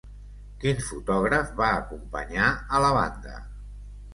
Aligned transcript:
Quin 0.63 0.79
fotògraf 0.85 1.53
va 1.61 1.69
acompanyar 1.83 2.49
a 2.55 2.81
la 2.87 2.91
banda? 2.99 3.37